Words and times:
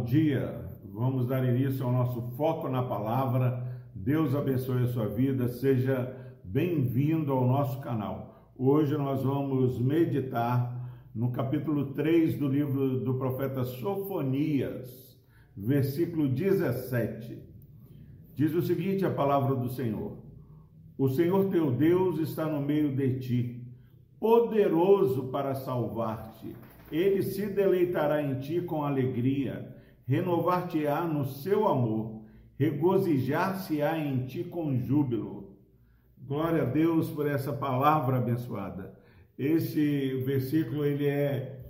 bom 0.00 0.04
dia. 0.06 0.64
Vamos 0.82 1.26
dar 1.26 1.44
início 1.44 1.84
ao 1.84 1.92
nosso 1.92 2.22
foco 2.34 2.70
na 2.70 2.82
palavra. 2.82 3.62
Deus 3.94 4.34
abençoe 4.34 4.84
a 4.84 4.86
sua 4.86 5.06
vida. 5.06 5.46
Seja 5.46 6.16
bem-vindo 6.42 7.30
ao 7.30 7.46
nosso 7.46 7.82
canal. 7.82 8.50
Hoje 8.56 8.96
nós 8.96 9.22
vamos 9.22 9.78
meditar 9.78 10.90
no 11.14 11.30
capítulo 11.32 11.92
3 11.92 12.38
do 12.38 12.48
livro 12.48 13.00
do 13.00 13.18
profeta 13.18 13.62
Sofonias, 13.62 15.20
versículo 15.54 16.28
17. 16.28 17.38
Diz 18.34 18.54
o 18.54 18.62
seguinte: 18.62 19.04
a 19.04 19.10
palavra 19.10 19.54
do 19.54 19.68
Senhor: 19.68 20.16
O 20.96 21.10
Senhor 21.10 21.50
teu 21.50 21.70
Deus 21.70 22.18
está 22.20 22.46
no 22.46 22.62
meio 22.62 22.96
de 22.96 23.18
ti, 23.18 23.66
poderoso 24.18 25.24
para 25.24 25.54
salvar-te. 25.54 26.56
Ele 26.90 27.22
se 27.22 27.46
deleitará 27.48 28.22
em 28.22 28.40
ti 28.40 28.62
com 28.62 28.82
alegria 28.82 29.78
renovar-te-á 30.10 31.04
no 31.06 31.24
seu 31.24 31.68
amor, 31.68 32.22
regozijar-se-á 32.58 33.96
em 33.96 34.26
ti 34.26 34.42
com 34.42 34.76
júbilo. 34.76 35.56
Glória 36.18 36.62
a 36.62 36.64
Deus 36.64 37.08
por 37.10 37.28
essa 37.28 37.52
palavra 37.52 38.16
abençoada. 38.16 38.98
Esse 39.38 40.16
versículo 40.26 40.84
ele 40.84 41.06
é 41.06 41.60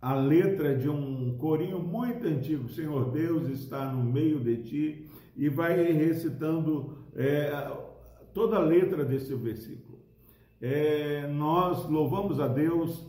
a 0.00 0.14
letra 0.14 0.76
de 0.76 0.88
um 0.88 1.36
corinho 1.38 1.80
muito 1.80 2.24
antigo. 2.24 2.68
Senhor 2.68 3.10
Deus 3.10 3.48
está 3.48 3.90
no 3.90 4.04
meio 4.04 4.38
de 4.38 4.58
ti 4.58 5.10
e 5.36 5.48
vai 5.48 5.90
recitando 5.90 6.98
é, 7.16 7.50
toda 8.32 8.58
a 8.58 8.60
letra 8.60 9.04
desse 9.04 9.34
versículo. 9.34 9.98
É, 10.60 11.26
nós 11.26 11.90
louvamos 11.90 12.38
a 12.38 12.46
Deus 12.46 13.04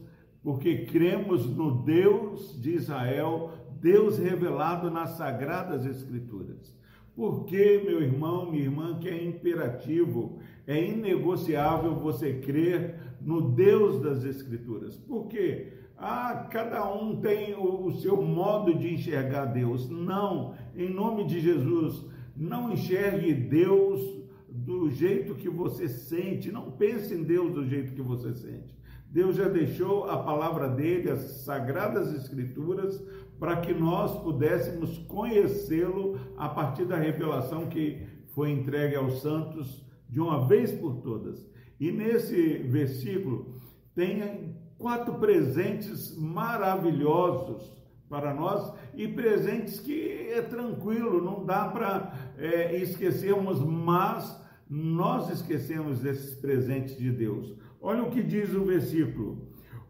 porque 0.47 0.85
cremos 0.85 1.45
no 1.45 1.83
Deus 1.83 2.59
de 2.61 2.71
Israel, 2.71 3.51
Deus 3.81 4.17
revelado 4.17 4.89
nas 4.89 5.11
sagradas 5.11 5.85
escrituras. 5.85 6.75
Porque, 7.17 7.81
meu 7.83 7.99
irmão, 8.01 8.51
minha 8.51 8.65
irmã, 8.65 8.99
que 8.99 9.09
é 9.09 9.23
imperativo, 9.23 10.37
é 10.67 10.79
inegociável 10.79 11.95
você 11.95 12.33
crer 12.33 12.95
no 13.19 13.49
Deus 13.51 13.99
das 13.99 14.23
Escrituras. 14.23 14.97
Por 14.97 15.27
quê? 15.27 15.73
Ah, 15.97 16.47
cada 16.51 16.87
um 16.93 17.19
tem 17.19 17.55
o, 17.55 17.91
seu 17.93 18.21
modo 18.21 18.77
de 18.77 18.93
enxergar 18.93 19.45
Deus. 19.45 19.89
Não, 19.89 20.53
em 20.75 20.93
nome 20.93 21.25
de 21.25 21.39
Jesus, 21.39 22.05
não 22.35 22.71
enxergue 22.71 23.33
Deus 23.33 23.99
do 24.47 24.91
jeito 24.91 25.33
que 25.33 25.49
você 25.49 25.87
sente. 25.87 26.51
Não 26.51 26.69
pense 26.69 27.15
em 27.15 27.23
Deus 27.23 27.51
do 27.51 27.65
jeito 27.65 27.93
que 27.93 28.01
você 28.01 28.35
sente. 28.35 28.77
Deus 29.09 29.37
já 29.37 29.47
deixou 29.47 30.03
a 30.07 30.21
palavra 30.21 30.69
dele, 30.69 31.09
as 31.09 31.19
sagradas 31.43 32.13
escrituras, 32.13 33.01
para 33.39 33.57
que 33.57 33.73
nós 33.73 34.17
pudéssemos 34.21 34.97
conhecê-lo 34.99 36.19
a 36.37 36.49
partir 36.49 36.85
da 36.85 36.97
revelação 36.97 37.67
que 37.67 38.01
foi 38.27 38.51
entregue 38.51 38.95
aos 38.95 39.21
santos 39.21 39.85
de 40.09 40.19
uma 40.19 40.47
vez 40.47 40.71
por 40.71 40.97
todas. 40.97 41.45
E 41.79 41.91
nesse 41.91 42.57
versículo 42.59 43.53
tem 43.93 44.55
quatro 44.77 45.15
presentes 45.15 46.15
maravilhosos 46.17 47.75
para 48.09 48.33
nós 48.33 48.73
e 48.95 49.07
presentes 49.07 49.79
que 49.79 50.29
é 50.31 50.41
tranquilo, 50.41 51.23
não 51.23 51.45
dá 51.45 51.67
para 51.67 52.13
é, 52.37 52.77
esquecermos, 52.77 53.59
mas 53.59 54.39
nós 54.69 55.29
esquecemos 55.29 55.99
desses 55.99 56.35
presentes 56.35 56.97
de 56.97 57.11
Deus. 57.11 57.55
Olha 57.81 58.03
o 58.03 58.09
que 58.09 58.23
diz 58.23 58.53
o 58.53 58.65
versículo: 58.65 59.49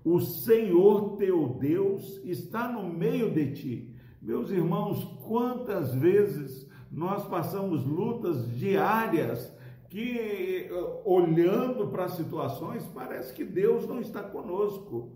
O 0.10 0.22
Senhor 0.22 1.18
teu 1.18 1.50
Deus 1.60 2.22
está 2.24 2.72
no 2.72 2.88
meio 2.88 3.30
de 3.30 3.52
ti. 3.52 3.96
Meus 4.22 4.50
irmãos, 4.50 5.04
quantas 5.28 5.94
vezes 5.94 6.66
nós 6.90 7.28
passamos 7.28 7.86
lutas 7.86 8.50
diárias 8.58 9.54
que, 9.90 10.70
olhando 11.04 11.90
para 11.90 12.08
situações, 12.08 12.86
parece 12.96 13.34
que 13.34 13.44
Deus 13.44 13.86
não 13.86 14.00
está 14.00 14.24
conosco. 14.24 15.12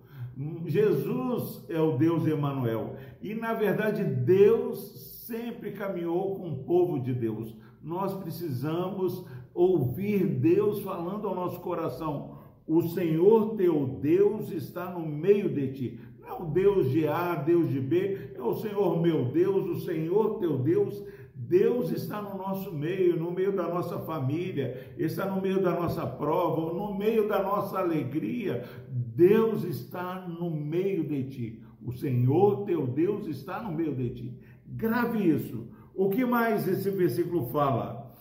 Jesus 0.66 1.64
é 1.70 1.80
o 1.80 1.98
Deus 1.98 2.28
Emanuel. 2.28 2.98
E 3.22 3.34
na 3.34 3.54
verdade, 3.54 4.04
Deus 4.04 5.24
sempre 5.26 5.72
caminhou 5.72 6.36
com 6.36 6.52
o 6.52 6.64
povo 6.66 7.00
de 7.00 7.14
Deus. 7.14 7.56
Nós 7.82 8.14
precisamos 8.16 9.26
ouvir 9.54 10.26
Deus 10.26 10.82
falando 10.82 11.30
ao 11.30 11.36
nosso 11.36 11.62
coração. 11.62 12.41
O 12.72 12.84
Senhor 12.84 13.58
teu 13.58 13.86
Deus 14.02 14.50
está 14.50 14.92
no 14.92 15.06
meio 15.06 15.50
de 15.50 15.74
ti. 15.74 16.00
Não 16.22 16.30
é 16.30 16.34
o 16.42 16.46
Deus 16.46 16.90
de 16.90 17.06
A, 17.06 17.36
Deus 17.36 17.70
de 17.70 17.82
B, 17.82 18.32
é 18.34 18.42
o 18.42 18.54
Senhor 18.54 19.02
meu 19.02 19.26
Deus, 19.26 19.68
o 19.68 19.82
Senhor 19.82 20.40
teu 20.40 20.58
Deus. 20.58 21.04
Deus 21.36 21.92
está 21.92 22.22
no 22.22 22.38
nosso 22.38 22.72
meio, 22.74 23.20
no 23.20 23.30
meio 23.30 23.54
da 23.54 23.68
nossa 23.68 24.00
família, 24.00 24.94
está 24.98 25.26
no 25.26 25.42
meio 25.42 25.62
da 25.62 25.72
nossa 25.72 26.08
prova, 26.08 26.74
no 26.74 26.98
meio 26.98 27.28
da 27.28 27.44
nossa 27.44 27.78
alegria. 27.78 28.64
Deus 28.88 29.66
está 29.66 30.26
no 30.26 30.50
meio 30.50 31.03
de 31.03 31.26
ti. 31.26 31.64
O 31.86 31.92
Senhor 31.92 32.64
teu 32.64 32.88
Deus 32.88 33.28
está 33.28 33.62
no 33.62 33.74
meio 33.74 33.94
de 33.94 34.12
ti. 34.12 34.40
Grave 34.66 35.30
isso. 35.30 35.68
O 35.94 36.09
que 36.09 36.24
mais 36.24 36.66
esse 36.70 36.90
versículo 36.90 37.48
fala? 37.48 38.16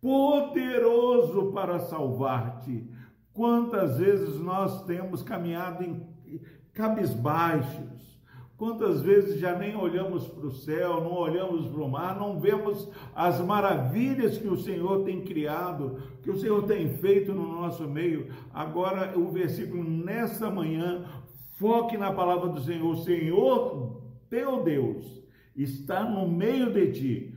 Poderoso 0.00 1.50
para 1.50 1.80
salvar-te 1.80 2.96
Quantas 3.38 3.98
vezes 3.98 4.40
nós 4.40 4.84
temos 4.84 5.22
caminhado 5.22 5.84
em 5.84 6.04
cabisbaixos? 6.72 8.18
Quantas 8.56 9.00
vezes 9.00 9.38
já 9.38 9.56
nem 9.56 9.76
olhamos 9.76 10.26
para 10.26 10.44
o 10.44 10.50
céu, 10.50 11.00
não 11.00 11.12
olhamos 11.12 11.68
para 11.68 11.80
o 11.80 11.88
mar, 11.88 12.18
não 12.18 12.40
vemos 12.40 12.90
as 13.14 13.40
maravilhas 13.40 14.36
que 14.36 14.48
o 14.48 14.56
Senhor 14.56 15.04
tem 15.04 15.20
criado, 15.20 16.02
que 16.20 16.32
o 16.32 16.36
Senhor 16.36 16.64
tem 16.64 16.96
feito 16.96 17.32
no 17.32 17.46
nosso 17.46 17.86
meio. 17.86 18.26
Agora, 18.52 19.16
o 19.16 19.30
versículo 19.30 19.84
nessa 19.84 20.50
manhã, 20.50 21.04
foque 21.58 21.96
na 21.96 22.12
palavra 22.12 22.48
do 22.48 22.60
Senhor. 22.60 22.90
O 22.90 23.04
Senhor, 23.04 24.02
teu 24.28 24.64
Deus, 24.64 25.06
está 25.54 26.02
no 26.02 26.26
meio 26.28 26.72
de 26.72 26.90
ti, 26.90 27.34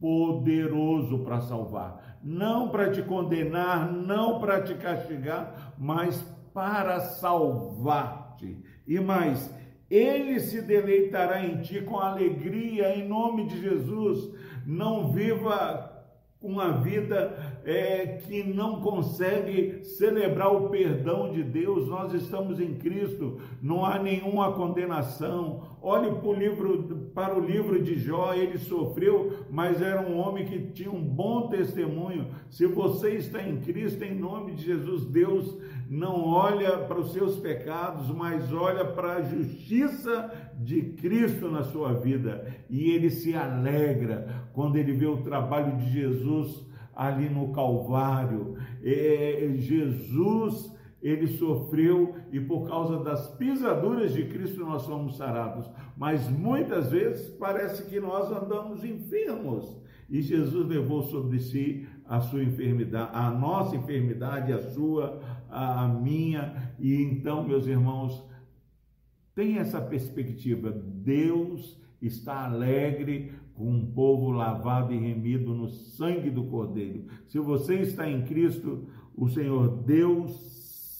poderoso 0.00 1.20
para 1.20 1.40
salvar 1.42 2.13
não 2.24 2.70
para 2.70 2.90
te 2.90 3.02
condenar, 3.02 3.92
não 3.92 4.40
para 4.40 4.62
te 4.62 4.74
castigar, 4.74 5.74
mas 5.78 6.24
para 6.54 6.98
salvar-te. 7.00 8.56
E 8.86 8.98
mais, 8.98 9.54
ele 9.90 10.40
se 10.40 10.62
deleitará 10.62 11.44
em 11.44 11.60
ti 11.60 11.82
com 11.82 11.98
alegria, 11.98 12.96
em 12.96 13.06
nome 13.06 13.46
de 13.46 13.60
Jesus. 13.60 14.32
Não 14.66 15.12
viva 15.12 15.93
uma 16.44 16.72
vida 16.72 17.34
é, 17.64 18.18
que 18.26 18.44
não 18.44 18.80
consegue 18.82 19.82
celebrar 19.82 20.54
o 20.54 20.68
perdão 20.68 21.32
de 21.32 21.42
Deus, 21.42 21.88
nós 21.88 22.12
estamos 22.12 22.60
em 22.60 22.74
Cristo, 22.74 23.40
não 23.62 23.84
há 23.84 23.98
nenhuma 23.98 24.52
condenação. 24.52 25.62
Olhe 25.80 26.10
para 26.12 26.28
o 26.28 26.34
livro, 26.34 27.10
para 27.14 27.38
o 27.38 27.40
livro 27.40 27.82
de 27.82 27.98
Jó, 27.98 28.34
ele 28.34 28.58
sofreu, 28.58 29.46
mas 29.50 29.80
era 29.80 30.02
um 30.02 30.18
homem 30.18 30.44
que 30.44 30.58
tinha 30.72 30.90
um 30.90 31.02
bom 31.02 31.48
testemunho. 31.48 32.26
Se 32.50 32.66
você 32.66 33.12
está 33.12 33.42
em 33.42 33.60
Cristo, 33.60 34.04
em 34.04 34.14
nome 34.14 34.52
de 34.52 34.64
Jesus, 34.64 35.06
Deus 35.06 35.58
não 35.88 36.24
olha 36.24 36.78
para 36.78 36.98
os 36.98 37.12
seus 37.12 37.36
pecados, 37.38 38.08
mas 38.10 38.52
olha 38.52 38.84
para 38.84 39.14
a 39.14 39.22
justiça 39.22 40.43
de 40.60 40.82
Cristo 40.82 41.50
na 41.50 41.62
sua 41.64 41.92
vida. 41.94 42.46
E 42.68 42.90
ele 42.90 43.10
se 43.10 43.34
alegra 43.34 44.48
quando 44.52 44.76
ele 44.76 44.92
vê 44.92 45.06
o 45.06 45.22
trabalho 45.22 45.76
de 45.76 45.90
Jesus 45.90 46.66
ali 46.94 47.28
no 47.28 47.52
Calvário. 47.52 48.56
É, 48.82 49.52
Jesus 49.56 50.72
ele 51.02 51.26
sofreu 51.26 52.14
e 52.32 52.40
por 52.40 52.66
causa 52.66 52.98
das 53.04 53.28
pisaduras 53.36 54.14
de 54.14 54.24
Cristo 54.24 54.64
nós 54.64 54.82
somos 54.82 55.16
sarados. 55.16 55.70
Mas 55.96 56.28
muitas 56.30 56.90
vezes 56.90 57.28
parece 57.28 57.84
que 57.84 58.00
nós 58.00 58.30
andamos 58.30 58.82
enfermos 58.82 59.84
e 60.08 60.22
Jesus 60.22 60.66
levou 60.66 61.02
sobre 61.02 61.38
si 61.38 61.86
a 62.06 62.20
sua 62.20 62.42
enfermidade, 62.42 63.10
a 63.12 63.30
nossa 63.30 63.76
enfermidade, 63.76 64.52
a 64.52 64.70
sua, 64.70 65.20
a, 65.50 65.84
a 65.84 65.88
minha. 65.88 66.74
E 66.78 67.02
então, 67.02 67.42
meus 67.44 67.66
irmãos, 67.66 68.24
tem 69.34 69.58
essa 69.58 69.80
perspectiva. 69.80 70.70
Deus 70.70 71.80
está 72.00 72.44
alegre 72.44 73.32
com 73.54 73.70
um 73.70 73.86
povo 73.92 74.30
lavado 74.30 74.92
e 74.92 74.98
remido 74.98 75.54
no 75.54 75.68
sangue 75.68 76.30
do 76.30 76.44
Cordeiro. 76.44 77.06
Se 77.26 77.38
você 77.38 77.80
está 77.80 78.08
em 78.08 78.22
Cristo, 78.22 78.88
o 79.16 79.28
Senhor 79.28 79.82
Deus 79.82 80.32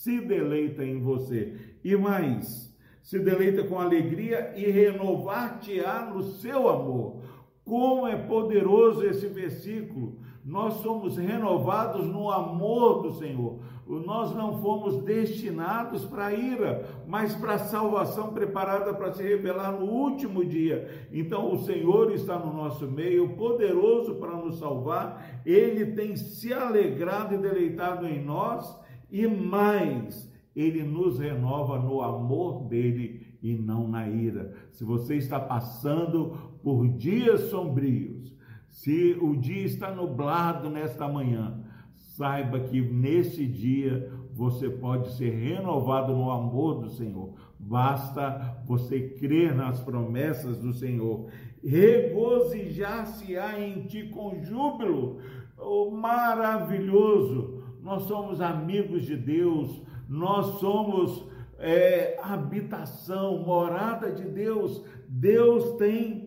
se 0.03 0.21
deleita 0.21 0.85
em 0.85 1.01
você. 1.01 1.55
E 1.83 1.97
mais, 1.97 2.75
se 3.03 3.19
deleita 3.19 3.65
com 3.65 3.79
alegria 3.79 4.53
e 4.57 4.71
renovar-te-á 4.71 6.11
no 6.13 6.23
seu 6.23 6.69
amor. 6.69 7.23
Como 7.65 8.07
é 8.07 8.17
poderoso 8.17 9.05
esse 9.05 9.27
versículo! 9.27 10.19
Nós 10.45 10.75
somos 10.83 11.17
renovados 11.17 12.07
no 12.07 12.31
amor 12.31 13.03
do 13.03 13.15
Senhor. 13.15 13.61
Nós 13.87 14.35
não 14.35 14.61
fomos 14.61 15.03
destinados 15.03 16.05
para 16.05 16.27
a 16.27 16.35
ira, 16.35 16.87
mas 17.07 17.35
para 17.35 17.55
a 17.55 17.59
salvação 17.59 18.33
preparada 18.33 18.93
para 18.93 19.13
se 19.13 19.23
revelar 19.23 19.73
no 19.73 19.87
último 19.87 20.45
dia. 20.45 21.09
Então 21.11 21.51
o 21.51 21.59
Senhor 21.59 22.13
está 22.13 22.39
no 22.39 22.53
nosso 22.53 22.87
meio, 22.87 23.37
poderoso 23.37 24.17
para 24.17 24.37
nos 24.37 24.59
salvar. 24.59 25.43
Ele 25.47 25.93
tem 25.93 26.15
se 26.15 26.53
alegrado 26.53 27.35
e 27.35 27.39
deleitado 27.39 28.07
em 28.07 28.23
nós 28.23 28.79
e 29.11 29.27
mais, 29.27 30.31
ele 30.55 30.83
nos 30.83 31.19
renova 31.19 31.79
no 31.79 32.03
amor 32.03 32.65
dele 32.65 33.39
e 33.43 33.55
não 33.55 33.89
na 33.89 34.09
ira. 34.09 34.53
Se 34.73 34.85
você 34.85 35.17
está 35.17 35.41
passando 35.41 36.37
por 36.63 36.87
dias 36.89 37.43
sombrios, 37.51 38.35
se 38.75 39.17
o 39.23 39.37
dia 39.37 39.65
está 39.65 39.95
nublado 39.95 40.69
nesta 40.69 41.07
manhã, 41.07 41.61
saiba 41.95 42.59
que 42.59 42.81
nesse 42.81 43.47
dia 43.47 44.13
você 44.33 44.69
pode 44.69 45.13
ser 45.13 45.31
renovado 45.31 46.13
no 46.13 46.29
amor 46.29 46.81
do 46.81 46.91
Senhor. 46.91 47.35
Basta 47.57 48.59
você 48.67 49.11
crer 49.11 49.55
nas 49.55 49.79
promessas 49.79 50.59
do 50.59 50.73
Senhor. 50.75 51.29
Regozijar-se-á 51.65 53.61
em 53.61 53.83
ti 53.83 54.09
com 54.09 54.43
júbilo. 54.43 55.21
Oh, 55.57 55.93
maravilhoso! 55.93 57.63
Nós 57.81 58.03
somos 58.03 58.41
amigos 58.41 59.05
de 59.05 59.17
Deus, 59.17 59.81
nós 60.09 60.59
somos 60.59 61.29
é, 61.61 62.19
habitação, 62.21 63.39
morada 63.39 64.11
de 64.11 64.25
Deus. 64.25 64.85
Deus 65.09 65.77
tem 65.77 66.24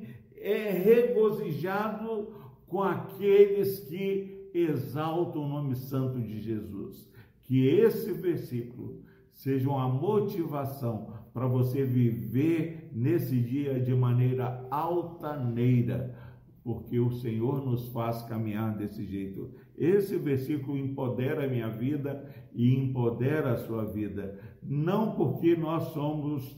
é, 0.48 0.72
regozijado 0.72 2.34
com 2.68 2.82
aqueles 2.82 3.82
que 3.82 4.50
exaltam 4.54 5.44
o 5.44 5.48
nome 5.50 5.76
santo 5.76 6.22
de 6.22 6.40
Jesus. 6.40 7.12
Que 7.44 7.68
esse 7.68 8.14
versículo 8.14 9.04
seja 9.34 9.70
uma 9.70 9.90
motivação 9.90 11.14
para 11.34 11.48
você 11.48 11.84
viver 11.84 12.90
nesse 12.94 13.40
dia 13.40 13.80
de 13.80 13.94
maneira 13.94 14.66
altaneira, 14.72 16.16
porque 16.64 16.98
o 16.98 17.12
Senhor 17.12 17.64
nos 17.64 17.90
faz 17.90 18.24
caminhar 18.24 18.76
desse 18.76 19.06
jeito. 19.06 19.54
Esse 19.78 20.18
versículo 20.18 20.78
empodera 20.78 21.46
a 21.46 21.50
minha 21.50 21.70
vida 21.70 22.26
e 22.54 22.74
empodera 22.74 23.52
a 23.52 23.58
sua 23.58 23.86
vida, 23.86 24.40
não 24.64 25.12
porque 25.12 25.56
nós 25.56 25.84
somos 25.94 26.58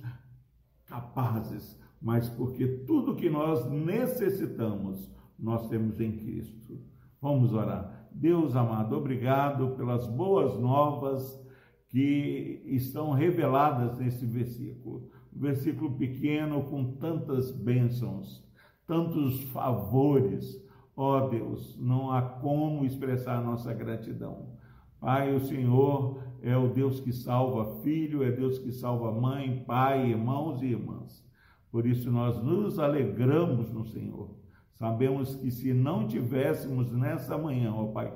capazes, 0.85 1.77
mas 2.01 2.29
porque 2.29 2.67
tudo 2.87 3.15
que 3.15 3.29
nós 3.29 3.69
necessitamos, 3.69 5.11
nós 5.37 5.67
temos 5.67 5.99
em 5.99 6.11
Cristo. 6.11 6.79
Vamos 7.21 7.53
orar. 7.53 8.07
Deus 8.11 8.55
amado, 8.55 8.95
obrigado 8.95 9.75
pelas 9.75 10.07
boas 10.07 10.57
novas 10.57 11.39
que 11.89 12.61
estão 12.65 13.11
reveladas 13.11 13.97
nesse 13.97 14.25
versículo. 14.25 15.09
Um 15.35 15.39
versículo 15.39 15.97
pequeno 15.97 16.63
com 16.63 16.93
tantas 16.93 17.51
bênçãos, 17.51 18.43
tantos 18.87 19.43
favores. 19.51 20.63
Ó 20.95 21.17
oh, 21.17 21.29
Deus, 21.29 21.77
não 21.79 22.11
há 22.11 22.21
como 22.21 22.85
expressar 22.85 23.43
nossa 23.43 23.73
gratidão. 23.73 24.57
Pai, 24.99 25.33
o 25.33 25.39
Senhor 25.39 26.21
é 26.41 26.57
o 26.57 26.67
Deus 26.67 26.99
que 26.99 27.13
salva 27.13 27.81
filho, 27.81 28.23
é 28.23 28.31
Deus 28.31 28.59
que 28.59 28.71
salva 28.71 29.11
mãe, 29.11 29.63
pai, 29.65 30.09
irmãos 30.09 30.61
e 30.61 30.67
irmãs. 30.67 31.25
Por 31.71 31.85
isso 31.85 32.11
nós 32.11 32.41
nos 32.41 32.79
alegramos 32.79 33.71
no 33.71 33.85
Senhor. 33.85 34.29
Sabemos 34.73 35.35
que 35.35 35.51
se 35.51 35.73
não 35.73 36.07
tivéssemos 36.07 36.91
nessa 36.91 37.37
manhã, 37.37 37.73
ó 37.73 37.87
Pai, 37.87 38.13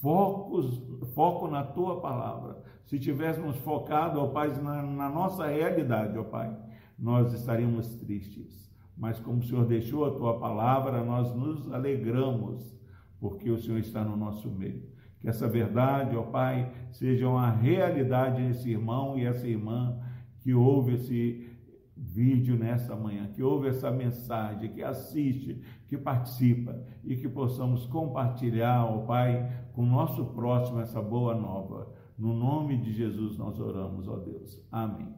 focos, 0.00 0.80
foco 1.14 1.48
na 1.48 1.64
tua 1.64 2.00
palavra, 2.00 2.62
se 2.86 2.98
tivéssemos 2.98 3.56
focado, 3.56 4.20
ó 4.20 4.28
Pai, 4.28 4.48
na, 4.62 4.82
na 4.82 5.10
nossa 5.10 5.46
realidade, 5.46 6.16
ó 6.16 6.22
Pai, 6.22 6.56
nós 6.98 7.32
estaríamos 7.32 7.96
tristes. 7.96 8.68
Mas 8.96 9.20
como 9.20 9.38
o 9.38 9.42
Senhor 9.42 9.66
deixou 9.66 10.04
a 10.04 10.10
tua 10.10 10.38
palavra, 10.38 11.04
nós 11.04 11.34
nos 11.34 11.70
alegramos, 11.72 12.76
porque 13.20 13.50
o 13.50 13.58
Senhor 13.58 13.78
está 13.78 14.04
no 14.04 14.16
nosso 14.16 14.48
meio. 14.50 14.82
Que 15.20 15.28
essa 15.28 15.48
verdade, 15.48 16.16
ó 16.16 16.22
Pai, 16.22 16.72
seja 16.92 17.28
uma 17.28 17.50
realidade 17.50 18.40
nesse 18.40 18.70
irmão 18.70 19.18
e 19.18 19.24
essa 19.24 19.46
irmã 19.46 19.98
que 20.40 20.54
ouve 20.54 20.94
esse 20.94 21.57
vídeo 21.98 22.56
nessa 22.56 22.94
manhã, 22.94 23.28
que 23.28 23.42
ouve 23.42 23.68
essa 23.68 23.90
mensagem, 23.90 24.72
que 24.72 24.82
assiste, 24.82 25.60
que 25.88 25.96
participa 25.96 26.80
e 27.04 27.16
que 27.16 27.28
possamos 27.28 27.86
compartilhar, 27.86 28.84
ó 28.84 28.98
Pai, 29.06 29.50
com 29.72 29.82
o 29.82 29.86
nosso 29.86 30.24
próximo 30.26 30.80
essa 30.80 31.02
boa 31.02 31.34
nova. 31.34 31.92
No 32.18 32.32
nome 32.34 32.78
de 32.78 32.92
Jesus 32.92 33.36
nós 33.36 33.58
oramos, 33.60 34.08
ó 34.08 34.16
Deus. 34.16 34.60
Amém. 34.70 35.14